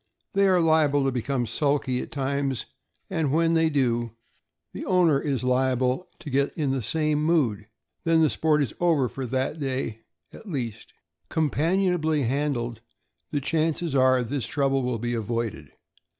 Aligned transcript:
They 0.33 0.47
are 0.47 0.59
liable 0.59 1.03
to 1.03 1.11
become 1.11 1.45
sulky 1.45 2.01
at 2.01 2.11
times, 2.11 2.65
and 3.07 3.31
when 3.31 3.53
they 3.53 3.69
do, 3.69 4.15
the 4.73 4.83
owner 4.83 5.19
is 5.19 5.43
liable 5.43 6.07
to 6.17 6.31
get 6.31 6.57
in 6.57 6.71
the 6.71 6.81
same 6.81 7.23
mood; 7.23 7.67
then 8.03 8.21
the 8.21 8.29
sport 8.31 8.63
is 8.63 8.73
over, 8.79 9.07
for 9.07 9.27
that 9.27 9.59
day, 9.59 10.01
at 10.33 10.49
least. 10.49 10.91
Companionably 11.29 12.23
handled, 12.23 12.81
the 13.29 13.39
chances 13.41 13.93
are 13.93 14.23
this 14.23 14.47
trouble 14.47 14.81
will 14.81 14.97
be 14.97 15.13
avoided. 15.13 15.69